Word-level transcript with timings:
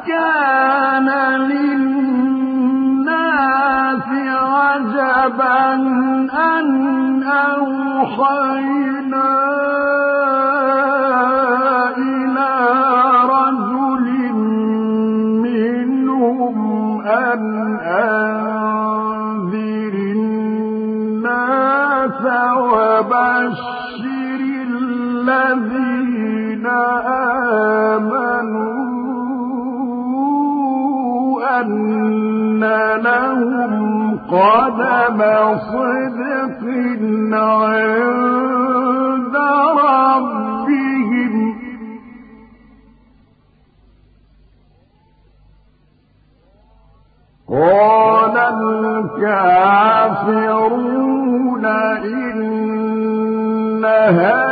أكان 0.00 1.08
للناس 1.50 2.60
عجبا 4.26 5.74
أن 6.32 7.22
أوحينا 7.22 8.79
قدم 34.30 35.20
صدق 35.58 36.62
عند 37.34 39.36
ربهم. 39.82 41.34
قال 47.48 48.36
الكافرون 49.16 51.64
إن 52.04 53.84
هذا 53.84 54.49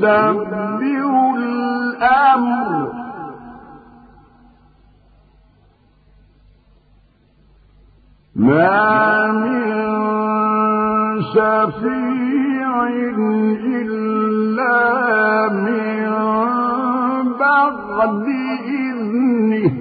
يدبر 0.00 1.34
الأمر. 1.36 2.92
ما 8.34 9.26
من 9.32 9.59
شفيع 11.34 12.72
إلا 13.80 14.78
من 15.64 16.10
بعد 17.38 18.26
إذنه. 18.66 19.72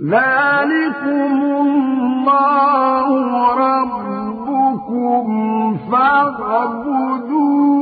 ذلكم 0.00 1.34
الله 1.64 3.08
ربكم 3.66 5.26
فاعبدوه. 5.92 7.79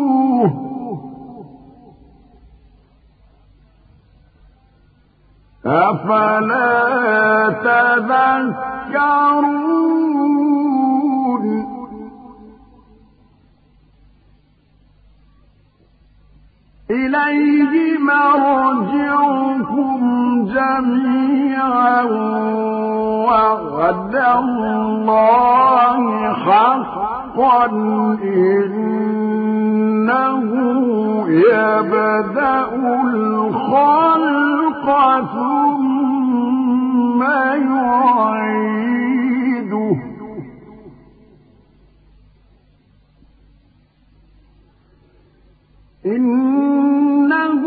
أفلا 5.69 7.49
تذكرون؟ 7.63 8.59
إليه 16.91 17.99
مرجعكم 17.99 20.01
جميعا 20.45 22.03
وعد 23.29 24.15
الله 24.17 26.33
حقا 26.33 27.67
إنه 28.23 29.59
يبدأ 31.29 32.69
الخلق. 33.05 34.58
ثم 35.35 37.21
يعيده. 37.73 38.59
إنه 46.07 47.63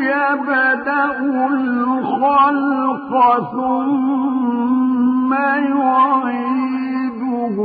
يبدأ 0.00 1.04
الخلق 1.50 3.10
ثم 3.52 5.34
يعيده 5.84 7.56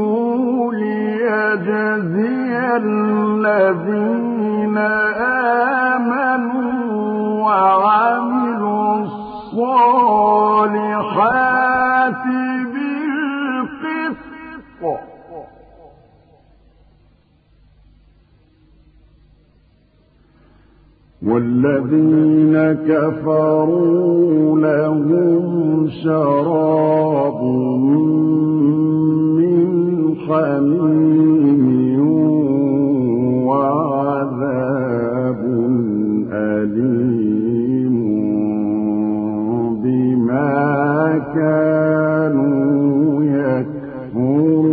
ليجزي 0.73 2.77
الذين 2.77 4.77
آمنوا 5.97 6.73
وعملوا 7.43 8.40
الصالحات 9.53 11.13
بالقسط. 12.73 14.21
والذين 21.27 22.55
كفروا 22.89 24.59
لهم 24.59 25.89
شراب 26.03 27.41
من 29.37 29.59
حميم 30.27 31.65
وعذاب 33.47 35.41
أليم. 36.31 37.10
كانوا 41.19 42.71
يكفرون. 43.23 44.71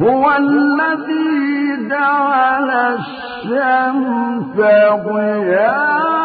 هو 0.00 0.36
الذي 0.36 1.88
جعل 1.90 2.70
الشمس 2.70 4.56
ضياء 5.06 6.17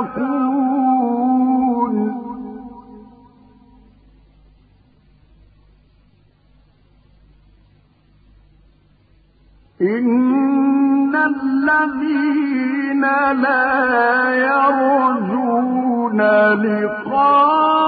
إن 9.82 11.14
الذين 11.14 13.04
لا 13.42 13.64
يرجون 14.34 15.33
لقاءنا 16.20 17.83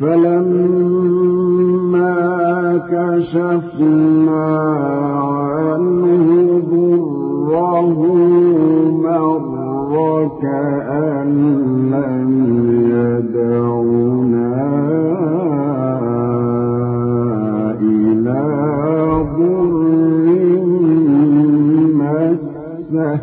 فلما 0.00 1.58
كشفنا 2.90 4.46
عنه 5.28 6.26
ضره 6.70 8.00
مر 9.02 9.94
كأن 10.42 11.30
لم 11.92 12.32
يدعنا 12.94 14.52
إلى 17.80 18.42
ضر 19.36 20.26
مسه. 21.98 23.20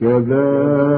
كذلك 0.00 0.87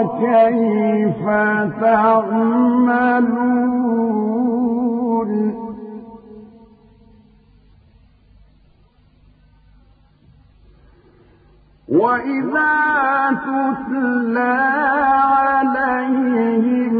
وكيف 0.00 1.24
تعملون؟ 1.80 3.40
وإذا 11.88 12.70
تتلى 13.46 14.56
عليهم 15.50 16.99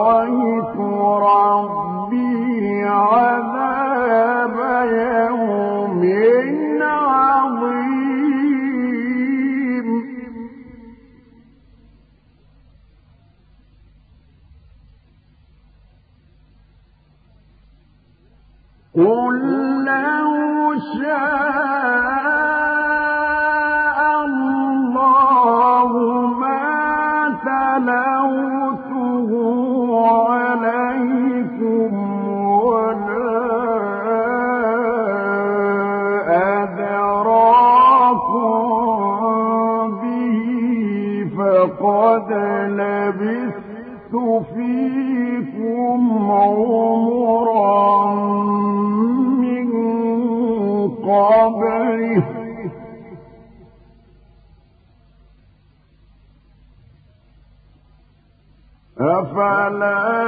رأيت 0.00 0.89
ولا 59.70 60.19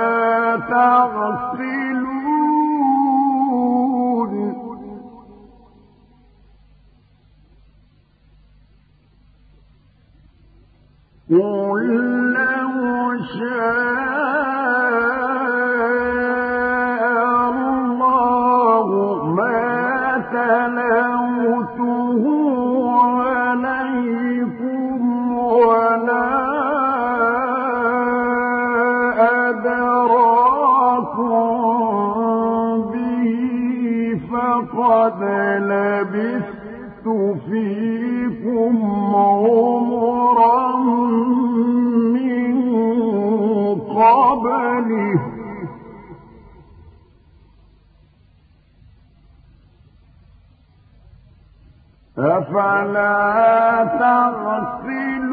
أفلا 52.53 53.85
تعقلون 53.99 55.33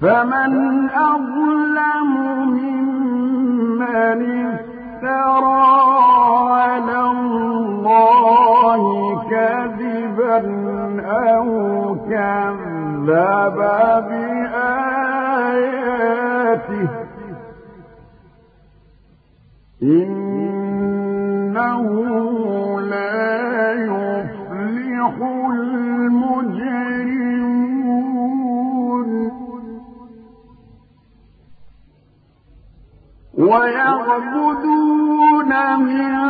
فمن 0.00 0.52
أظلم 0.90 2.10
ممن 2.48 4.20
افترى 4.46 5.68
على 6.50 7.00
الله 7.10 8.82
كذبا 9.30 10.40
أو 11.06 11.48
كذب. 12.10 13.47
إنه 19.82 21.78
لا 22.80 23.72
يفلح 23.72 25.14
المجرمون. 25.50 26.78
ويعبدون 33.38 34.98
من 35.78 36.27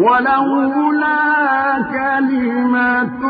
ولولا 0.00 1.18
كلمة 1.92 3.20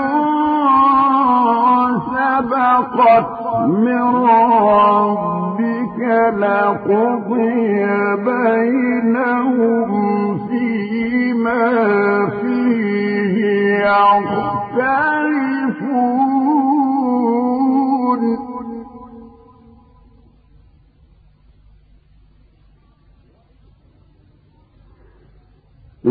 سبقت 2.15 3.29
من 3.67 4.03
ربك 4.27 5.99
لقضي 6.39 7.85
بينهم 8.25 9.91
فيما 10.49 11.67
فيه 12.43 13.37
يختار 13.85 15.20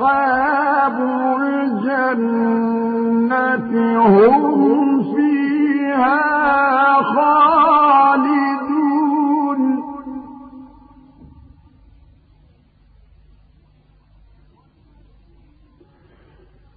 أصحاب 0.00 0.96
الجنة 1.42 2.52
هم 4.06 5.02
فيها 5.14 6.22
خالدون. 7.02 8.50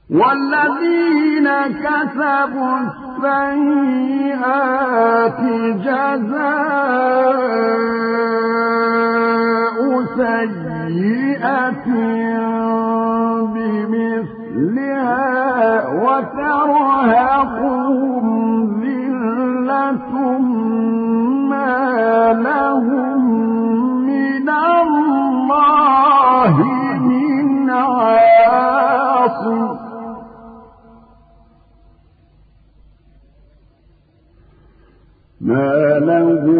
والذين 0.09 1.47
كسبوا 1.83 2.77
السيئات 2.79 4.31
جزاء 5.85 7.03
سيئة 10.15 11.87
بمثلها 13.53 15.23
وترهقهم 16.03 17.43
ذلة 18.83 20.11
ما 21.49 22.33
لهم 22.33 23.21
من 24.05 24.49
الله 24.49 25.33
من 26.99 27.69
عاصم. 27.69 29.67
ما 35.41 35.99
لهم 35.99 36.52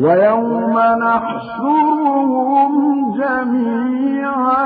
ويوم 0.00 0.76
نحشرهم 1.02 2.72
جميعا 3.14 4.64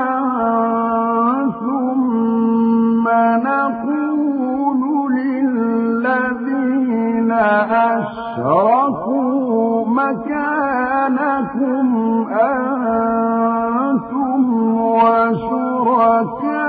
ثم 1.59 3.05
نقول 3.47 4.81
للذين 5.15 7.31
أشركوا 8.41 9.85
مكانكم 9.87 11.85
أنتم 12.31 14.41
وشركاؤكم 14.79 16.64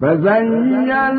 فزينا 0.00 1.10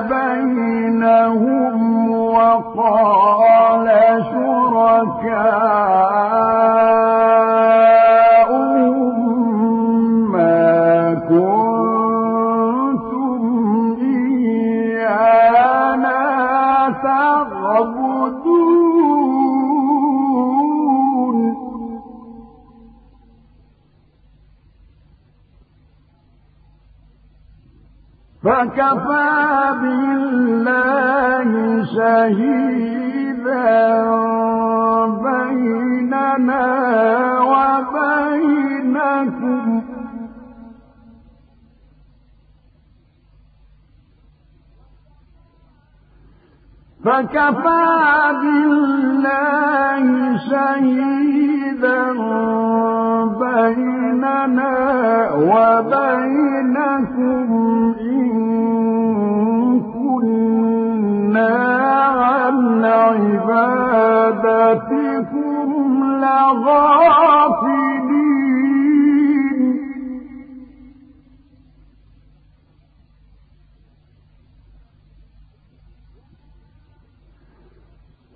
بينهم 0.00 1.76
وقال 2.10 3.88
شركاؤهم 4.32 5.70
فكفى 28.44 29.72
بالله 29.82 31.50
شهيدا 31.96 33.50
بيننا 35.24 36.66
وبينكم. 37.52 39.00
فكفى 47.04 47.86
بالله 48.40 50.04
شهيدا 50.50 52.02
بيننا 53.40 54.72
وبينكم 55.34 56.39
لغافلين 66.64 68.20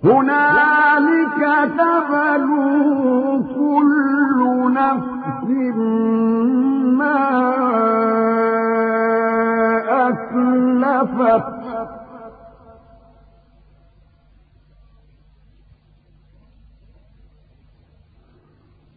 هنالك 0.03 1.39
هنالك 1.39 1.41
تبلو 1.77 3.43
كل 3.55 4.39
نفس 4.73 5.49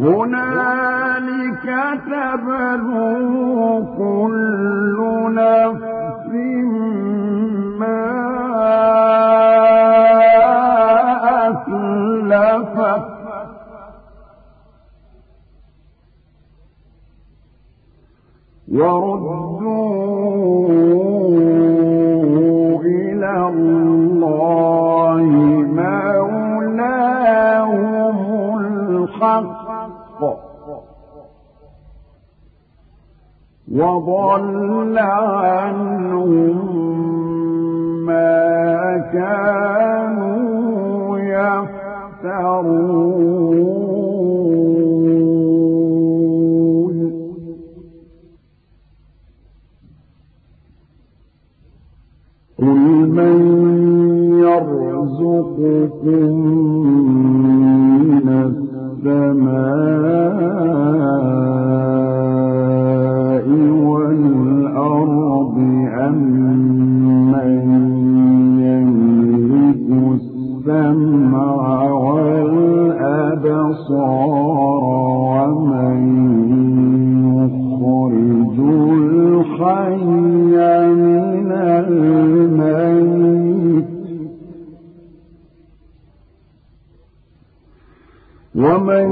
هنالك 0.01 1.65
تبلو 2.05 3.85
كل 3.97 4.97
نفس 5.35 6.31
ما 7.79 8.01
أسلفت. 11.49 13.11
وردوا 18.71 19.30
وضل 33.71 34.97
عنهم 34.97 36.55
ما 38.05 38.97
كانوا 39.13 40.39
يفترون. 41.19 42.61
قل 52.59 52.79
من 53.09 53.37
يرزقكم 54.39 56.31
من 58.01 58.27
السماء 58.29 60.00
ومن 88.61 89.09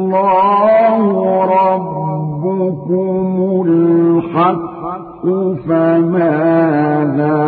الله 0.08 0.98
ربكم 1.44 3.28
الحق. 3.66 4.67
فماذا 5.68 7.38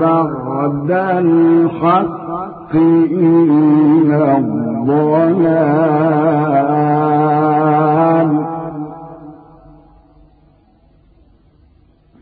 بعد 0.00 0.90
الحق 0.90 2.74
إلا 2.74 4.38
الضلال. 4.38 5.92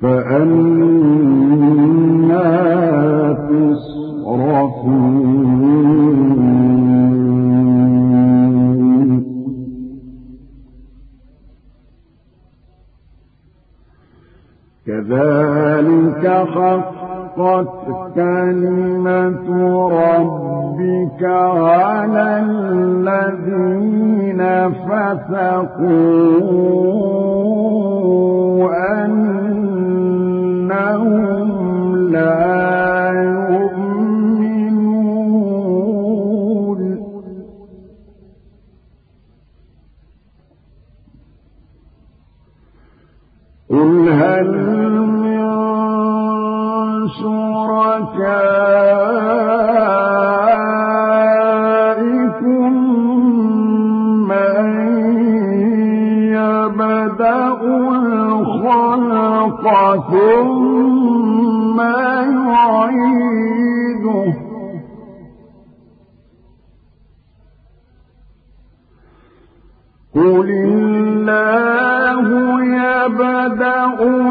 فأنا 0.02 0.90
تصرفون 3.50 5.19
كذلك 15.10 16.24
حقت 16.54 17.74
كلمة 18.14 19.48
ربك 19.88 21.22
على 21.24 22.44
الذين 22.46 24.40
فسقوا 24.70 25.90
أنهم 29.04 29.88
لا 32.12 33.10
يؤمنون. 33.50 33.90
قل 43.70 44.08
هل 44.08 44.79
شركائكم 48.20 49.90
من 54.28 54.64
يبدأ 56.32 57.60
الخلق 58.40 59.64
ثم 60.10 61.78
يعيده 62.50 63.40
قل 70.14 70.48
الله 70.50 72.26
يبدأ 72.64 73.84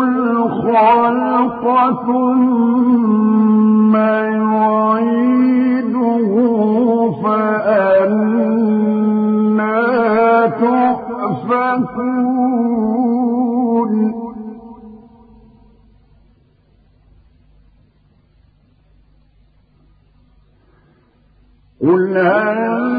الخلق 0.04 1.64
ثم 2.06 3.09
تؤفكون 12.80 13.39
قل 21.82 22.18
هل 22.18 22.99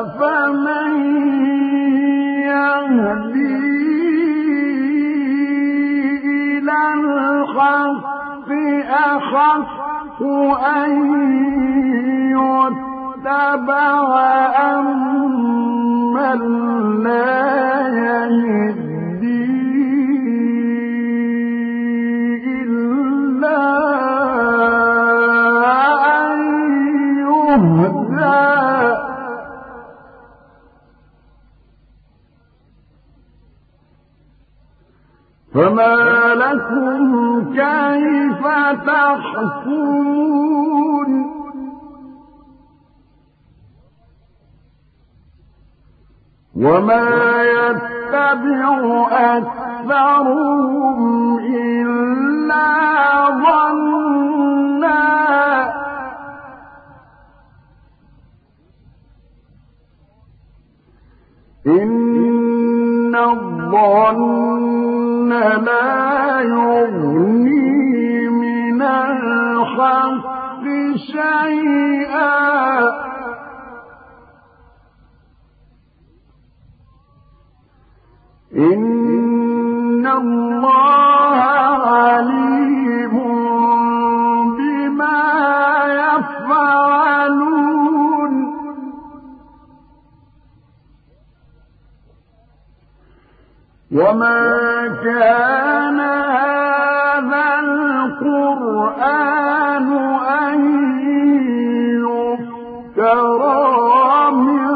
أفمن 0.00 0.92
يهدي 2.40 3.56
إلى 6.24 6.78
الحق 6.94 8.50
أحق 8.90 10.22
أن 10.76 10.90
يتبع 12.36 14.08
أمن 14.72 16.40
لا 17.04 17.88
يهدي 17.88 18.79
فما 35.60 36.34
لكم 36.34 37.44
كيف 37.52 38.42
تحكمون؟ 38.86 40.30
وما 46.56 47.08
يتبع 47.42 48.66
أكثرهم 49.36 50.98
إلا 51.38 52.66
ظنا. 53.30 53.80
إن 61.66 63.14
الظن 63.14 64.89
لا 65.40 66.40
يغني 66.40 68.28
من 68.28 68.82
الحق 68.82 70.64
شيئا. 70.96 72.40
إن 78.56 80.06
الله 80.06 80.59
وما 93.92 94.88
كان 95.04 96.00
هذا 96.00 97.46
القرآن 98.20 99.08
أن 100.46 100.60
يفترى 103.00 104.30
من 104.32 104.68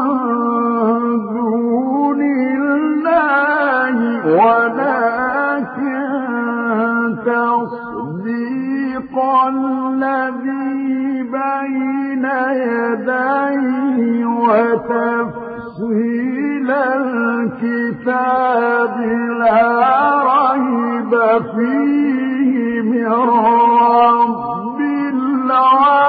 دون 1.33 2.21
الله 2.57 3.95
ولكن 4.35 5.95
تصديق 7.25 9.15
الذي 9.47 11.23
بين 11.23 12.25
يديه 12.51 14.25
وتفصيل 14.75 15.95
الكتاب 16.71 17.84
لا 18.05 19.75
ريب 20.23 21.11
فيه 21.55 22.81
من 22.81 23.07
رب 23.07 24.79
العالمين. 25.15 26.05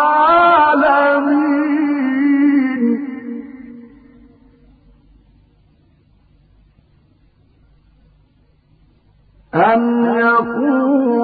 أم 9.55 10.05
يقولون 10.17 11.23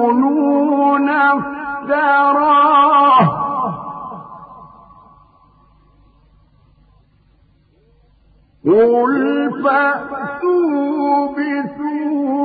افتراه 1.09 2.53
قل 8.65 9.51
فأتوا 9.63 10.12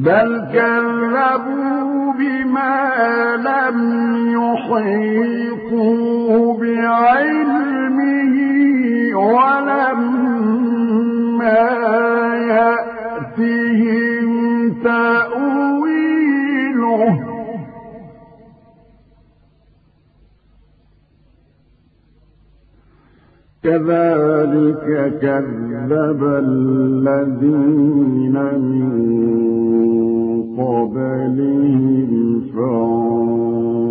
بل 0.00 0.48
كذبوا 0.52 2.12
بما 2.12 3.36
لم 3.36 3.78
يحيطوا 4.40 6.30
بعلمه 6.60 8.36
ولما 9.16 10.40
يأتهم 12.48 14.28
تأويله. 14.84 17.04
كذلك 23.62 24.86
كذب 25.22 26.20
الذين 26.24 28.36
من 28.54 29.39
قبلهم 30.60 32.10
فانظر 32.54 33.84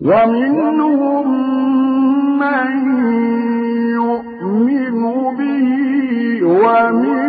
ومنهم 0.00 1.26
من 2.42 2.70
يؤمن 4.00 5.00
به 5.38 5.68
ومنهم 6.62 7.19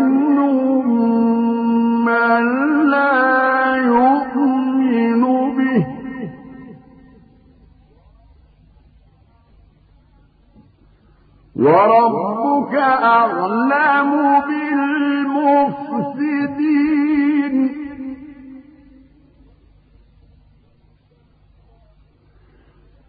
وربك 11.61 12.75
أعلم 12.75 14.11
بالمفسدين. 14.47 15.91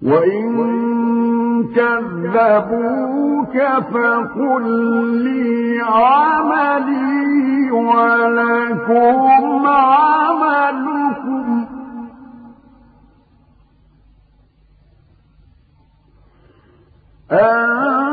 وإن 0.03 0.53
كذبوك 1.76 3.57
فقل 3.92 4.64
لي 5.24 5.80
عملي 5.80 7.70
ولكم 7.70 9.66
عملكم. 9.66 11.46
أنتم 17.32 18.11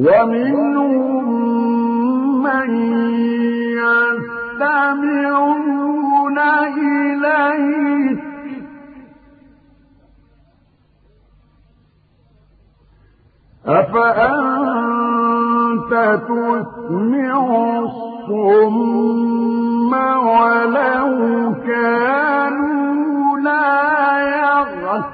ومنهم 0.00 1.24
من 2.42 2.70
يستمعون 4.60 6.38
إليك 6.78 8.20
أفأنت 15.00 15.92
تسمع 16.28 17.36
الصم 17.78 18.80
ولو 20.26 21.10
كانوا 21.66 23.38
لا 23.38 24.18
يعقلون 24.20 25.09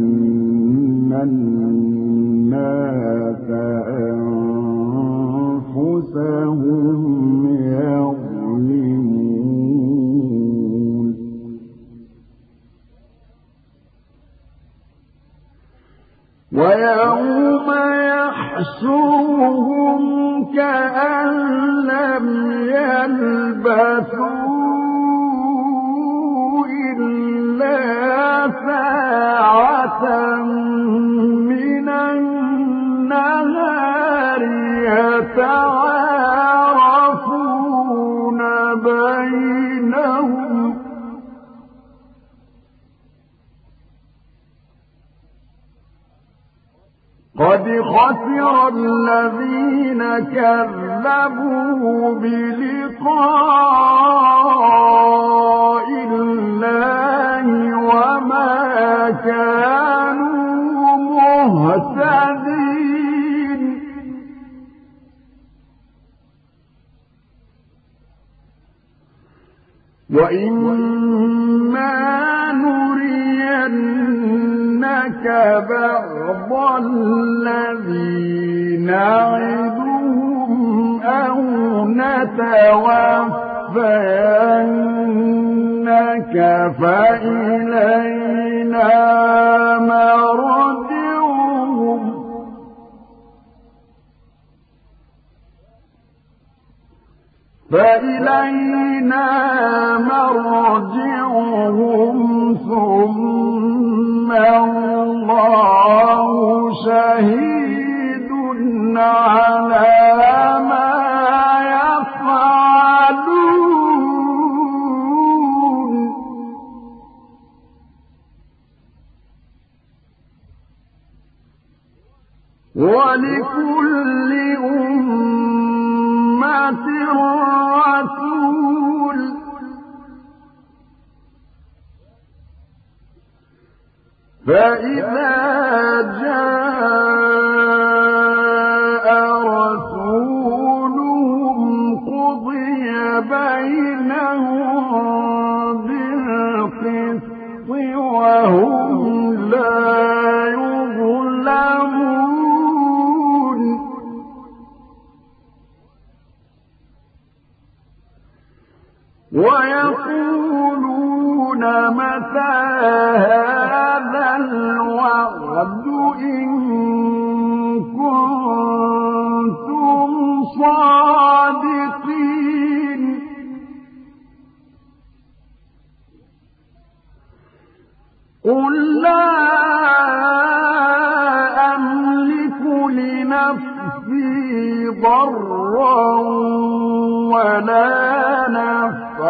الناس 1.24 2.74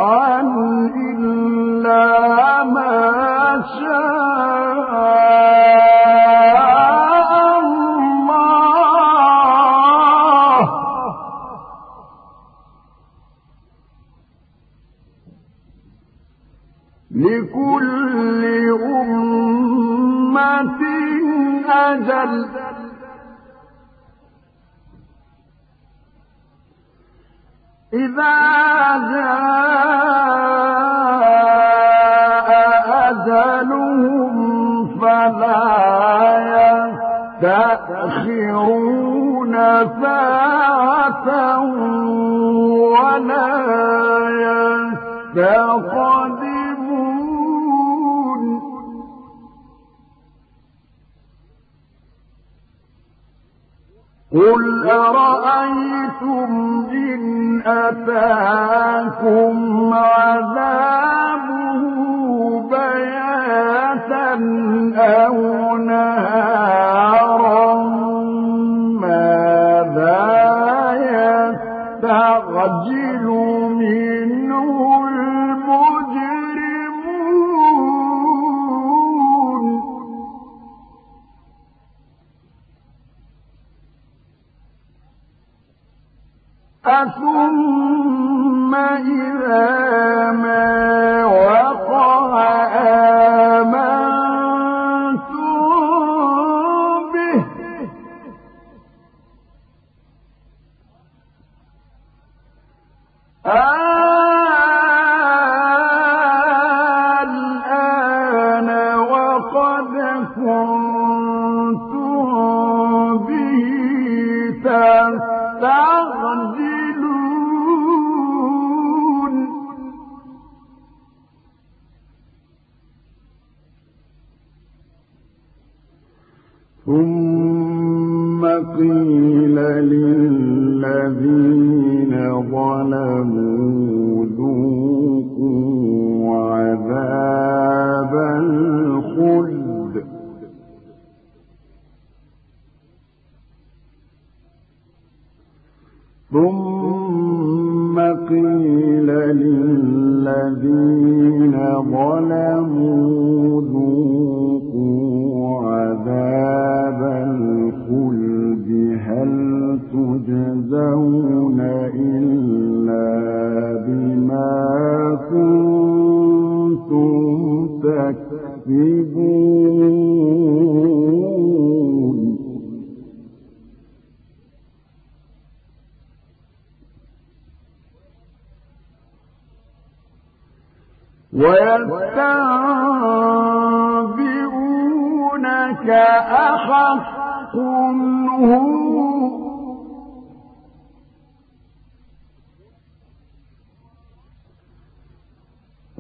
on 0.04 0.63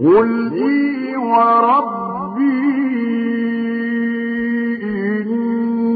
قل 0.03 0.53
إي 0.53 1.17
وربي 1.17 2.63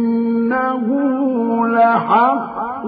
إنه 0.08 0.88
لحق 1.68 2.86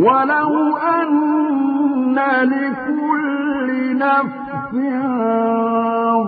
ولو 0.00 0.76
أن 0.76 2.18
لكل 2.42 3.98
نفس 3.98 4.50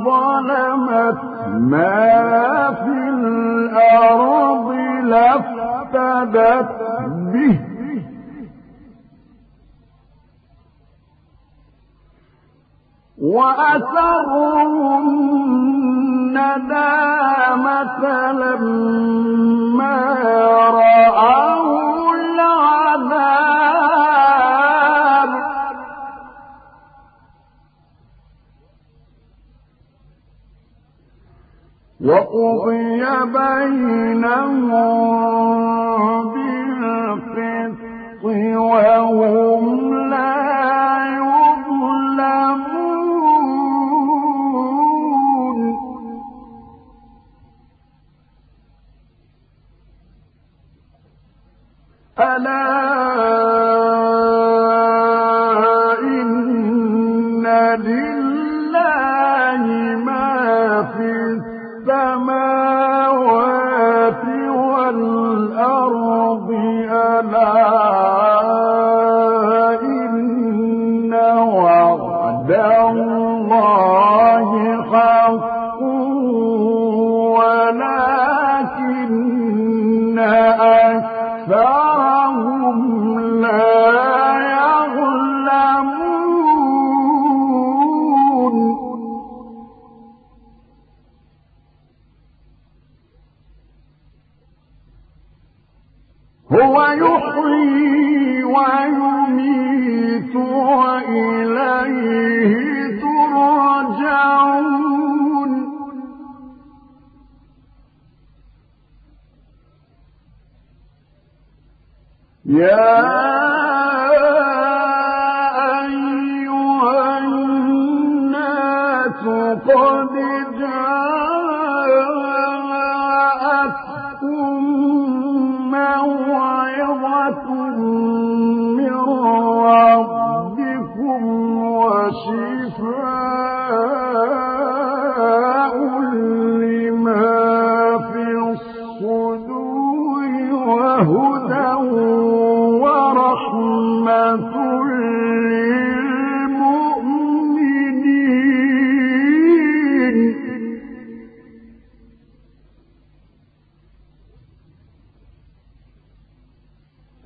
ظلمت 0.05 1.19
ما 1.59 2.73
في 2.85 3.09
الأرض 3.09 4.69
لافتدت 5.05 6.69
به 7.33 7.59
وأسروا 13.63 14.61
الندامة 16.23 17.13
لما 18.33 19.97
رأى 20.71 21.52
وقضي 32.05 33.05
بينهم 33.25 34.71
بالقسط 36.35 37.83
وهم 39.01 39.65
لا 40.11 40.37
يظلمون. 41.19 41.93
ألا 52.19 52.92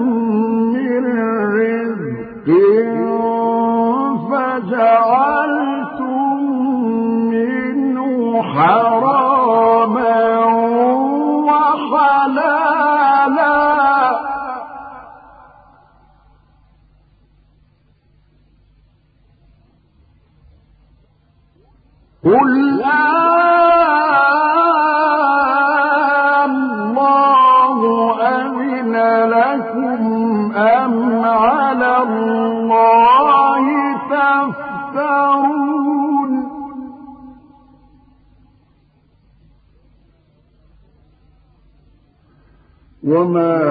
وما 43.11 43.61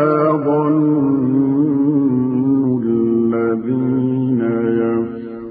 الذين 2.84 4.40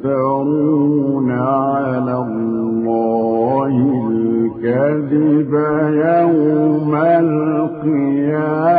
يفترون 0.04 1.32
على 1.32 2.16
الله 2.18 3.74
الكذب 4.12 5.54
يوم 6.06 6.96
القيامة 6.96 8.79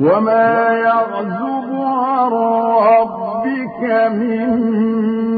وما 0.00 0.68
يعزب 0.68 1.68
عن 1.74 2.30
ربك 2.30 3.80
من 4.14 4.48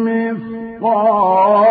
مثقال 0.05 1.70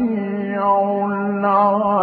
السميع 0.00 0.64
العليم. 1.06 2.00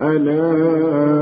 ألا 0.00 1.17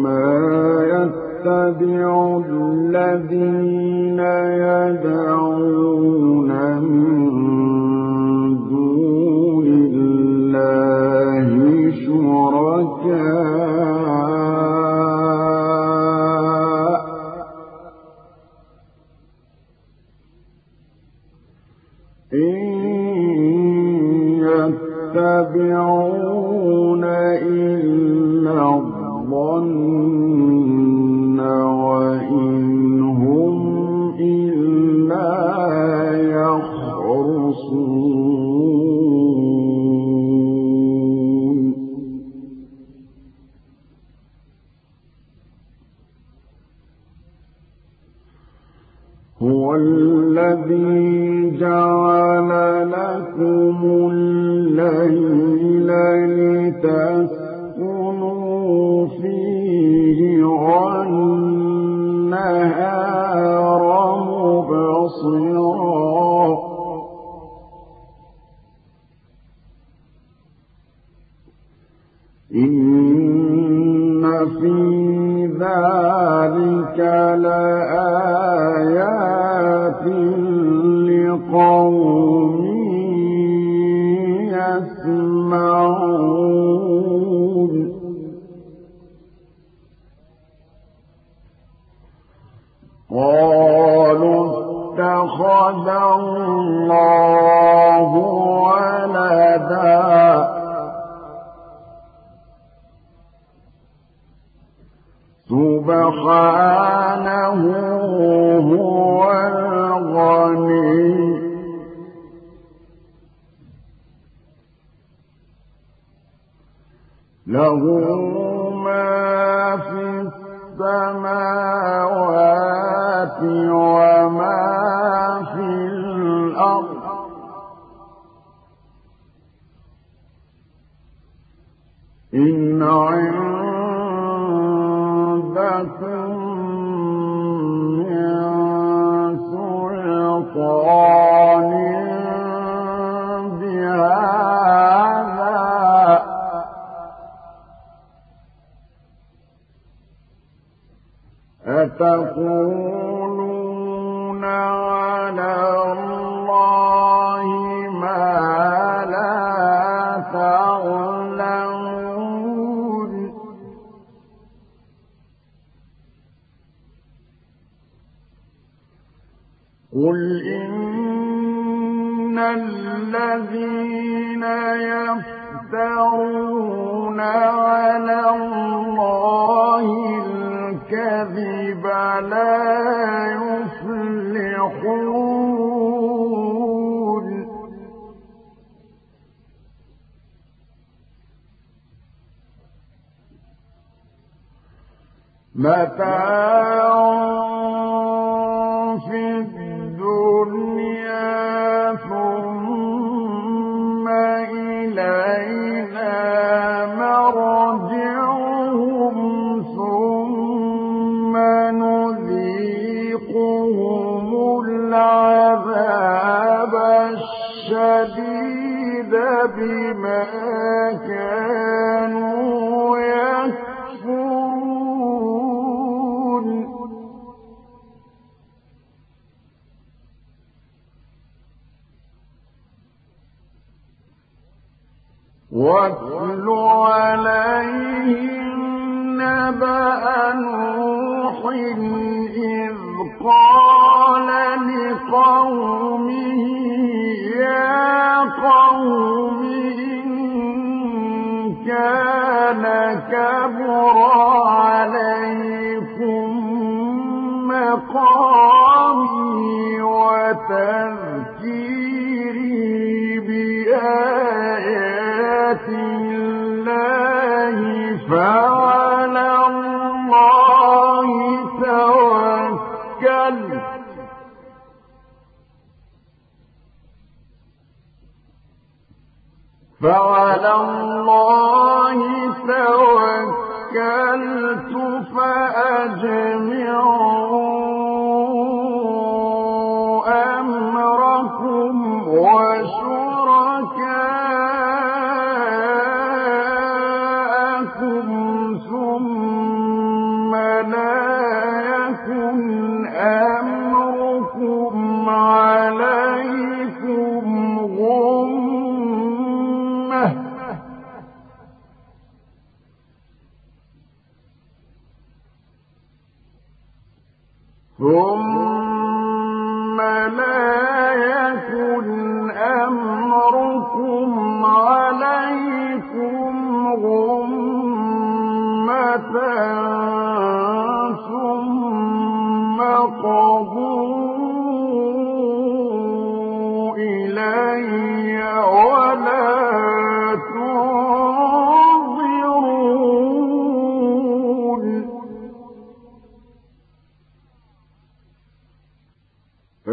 وما 0.00 0.80
يتبع 0.92 2.42
الذين 2.48 4.20
يدعون 4.64 5.39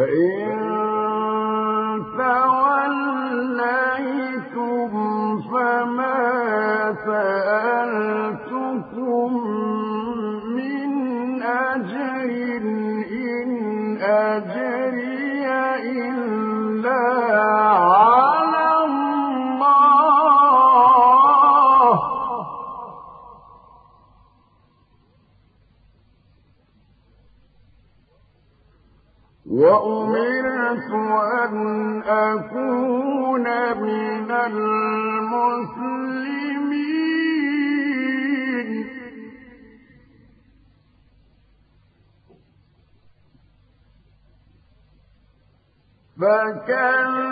فإن 0.06 0.65
فكذبوه 46.26 47.25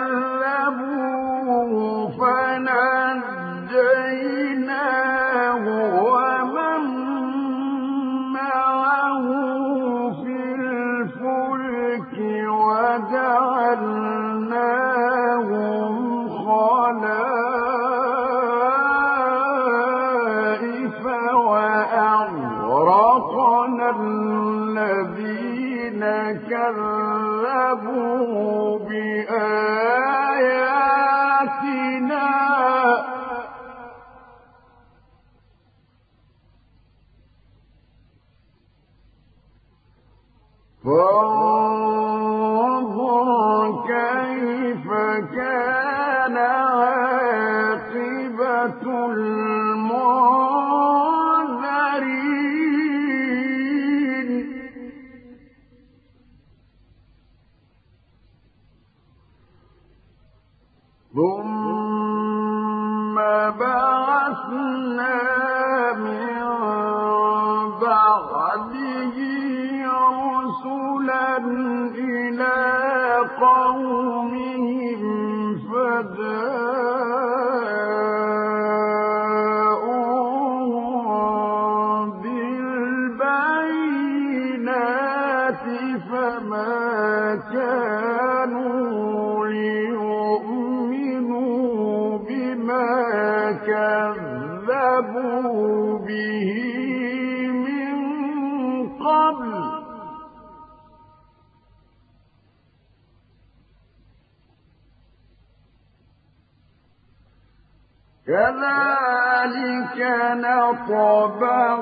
نطبع 110.34 111.78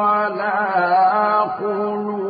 على 0.00 0.54
قلوب 1.60 2.23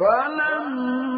ويحق 0.00 1.09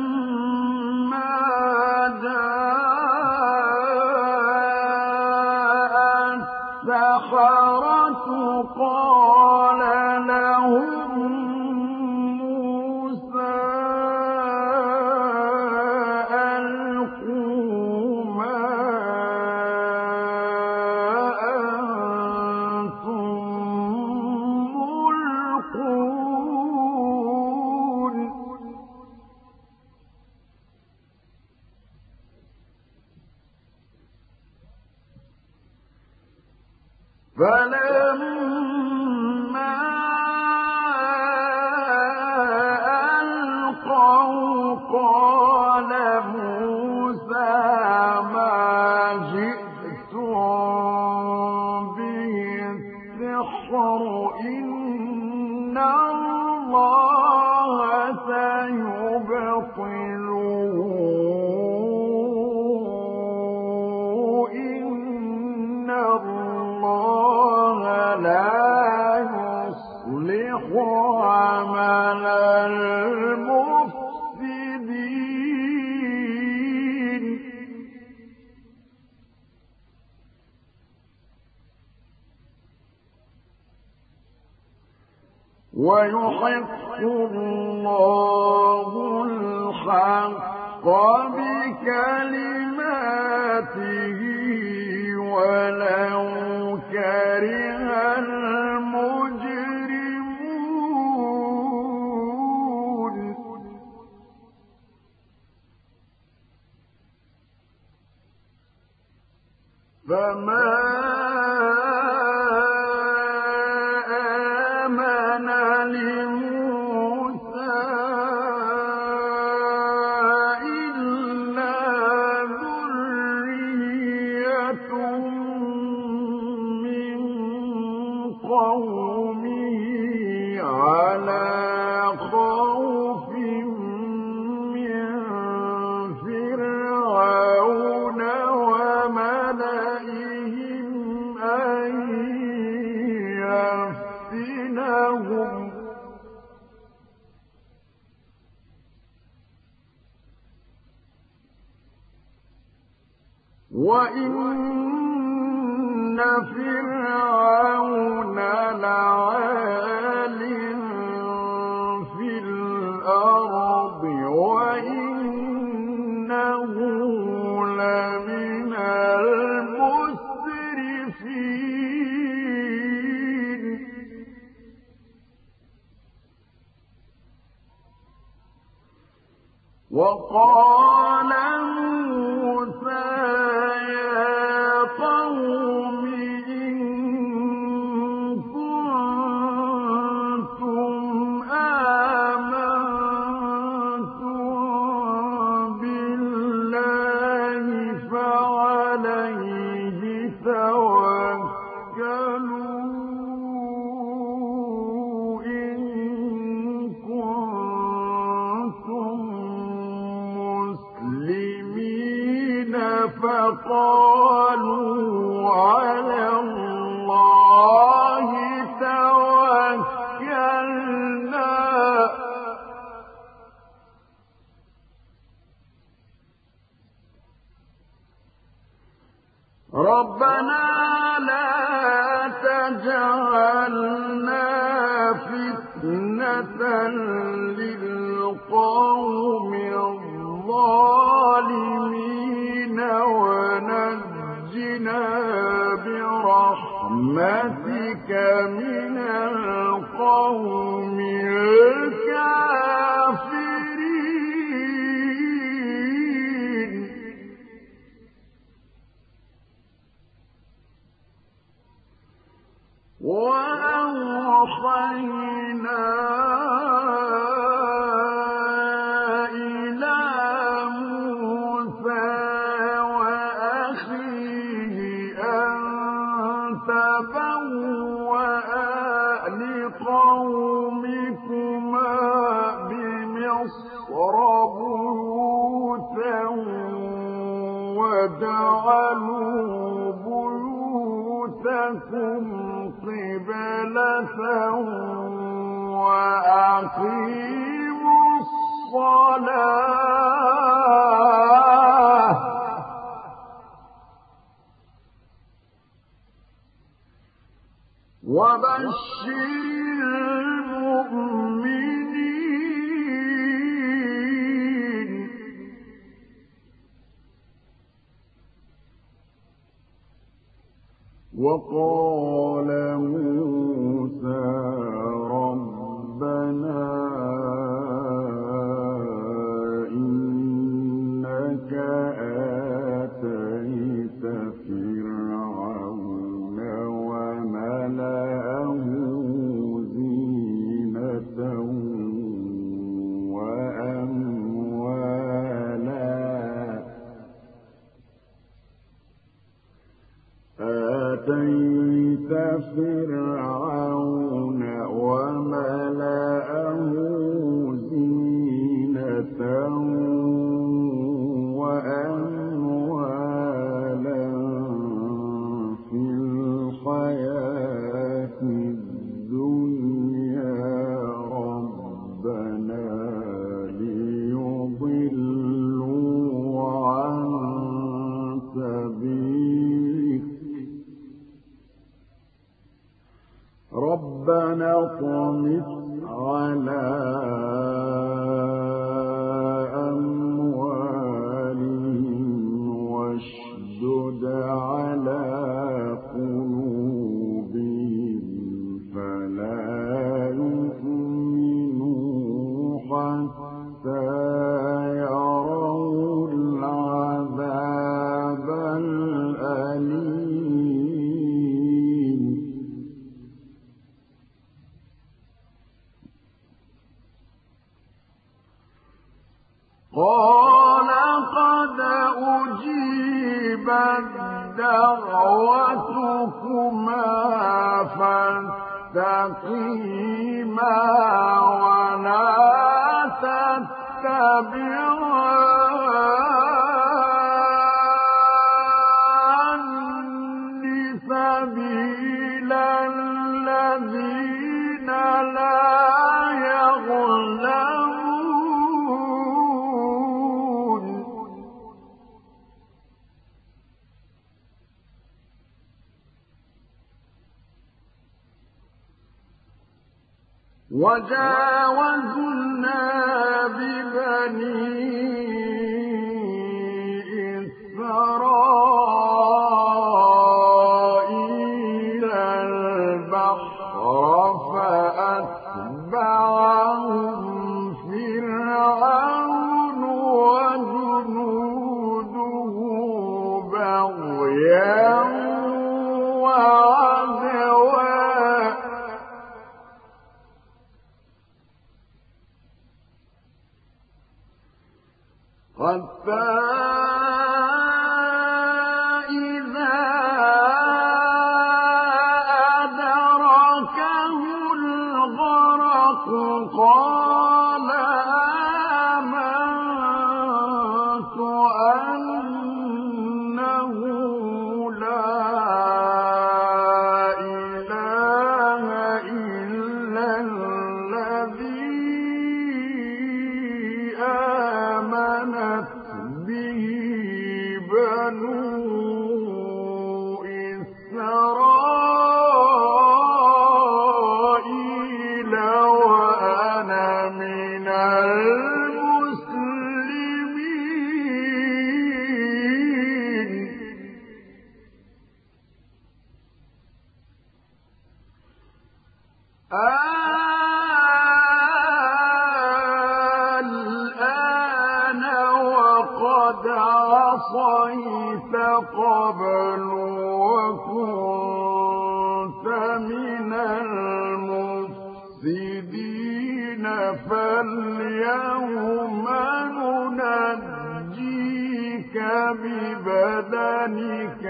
ببدنك 572.13 574.05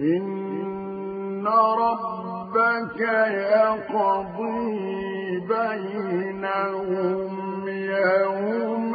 إن 0.00 1.46
ربك 1.78 3.00
يقضي 3.60 4.74
بينهم 5.48 7.34
يوم 7.68 8.94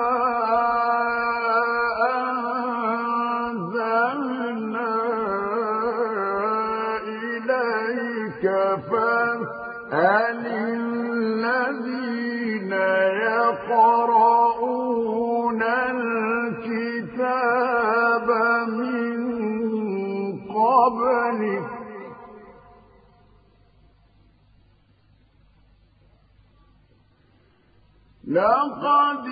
لقد 28.31 29.25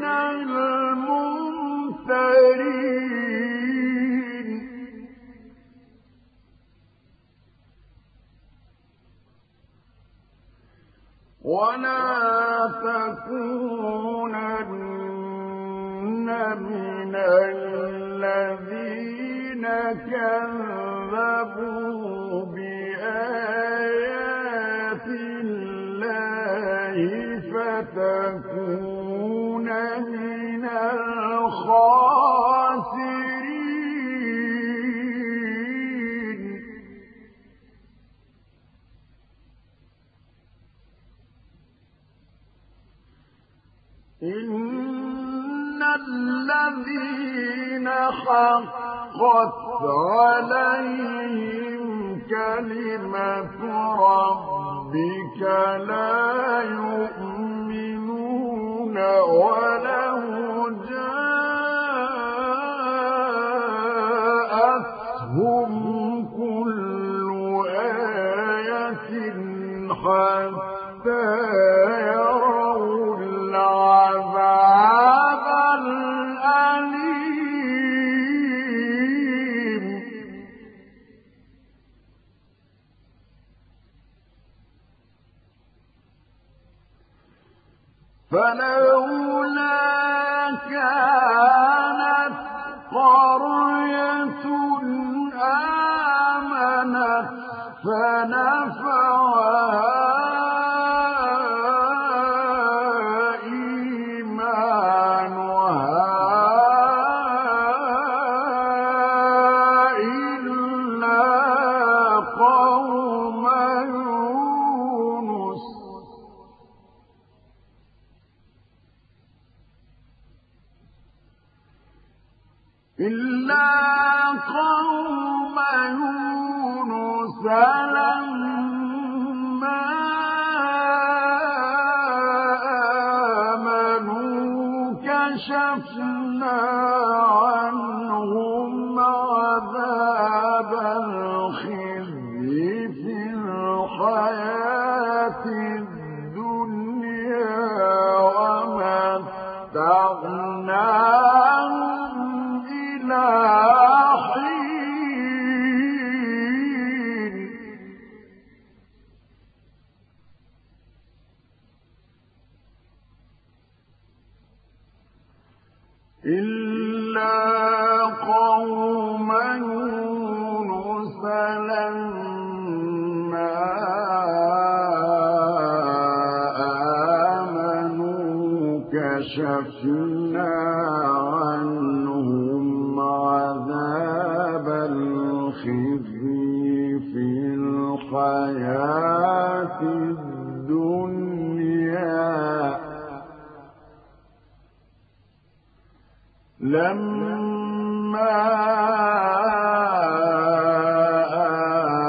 لما 196.74 198.34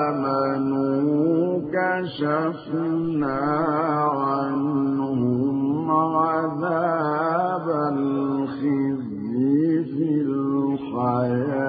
آمنوا 0.09 1.61
كشفنا 1.73 3.41
عنهم 4.09 5.91
عذاب 5.91 7.67
الخزي 7.93 9.85
في 9.85 10.09
الحياة 10.85 11.65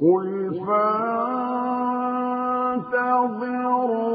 قل 0.00 0.28
فانتظروا 2.80 4.09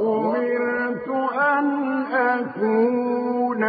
وأمرت 0.00 1.08
أن 1.58 1.66
أكون 2.12 3.62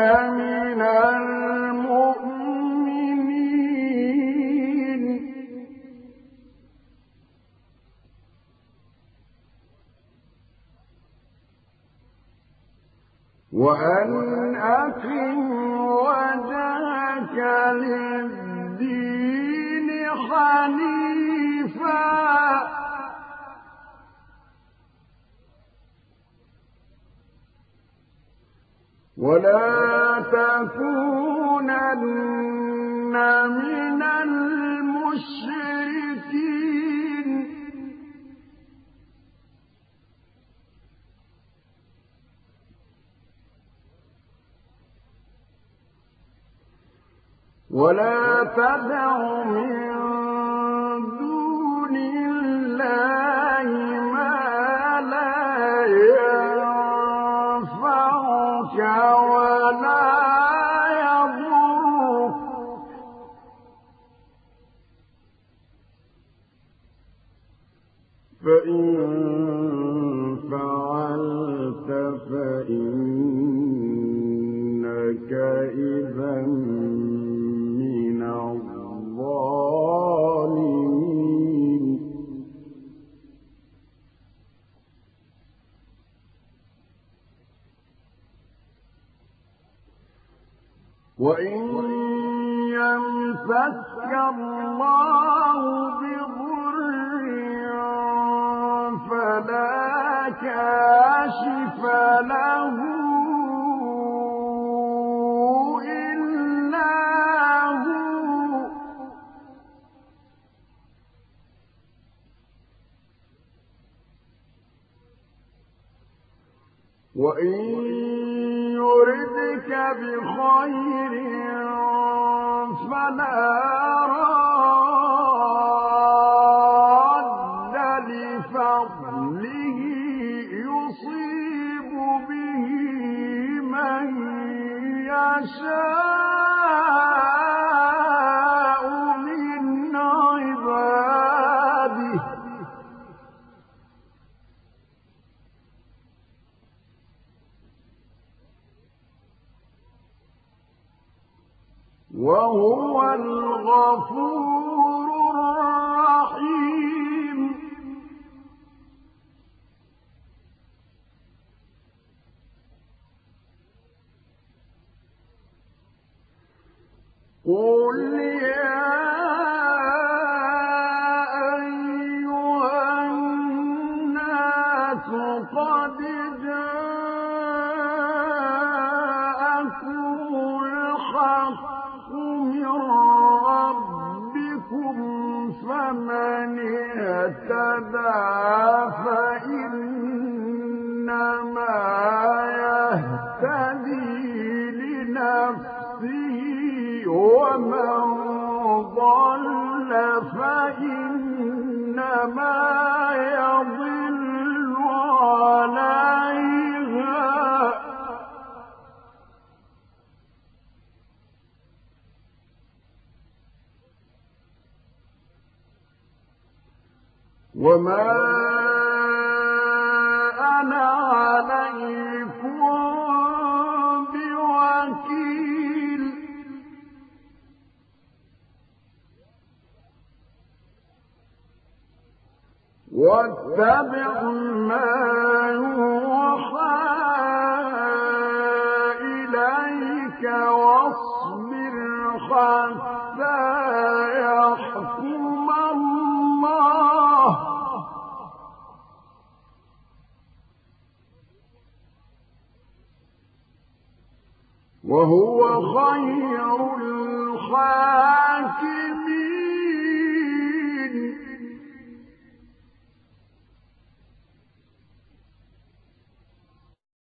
وإن 91.19 91.76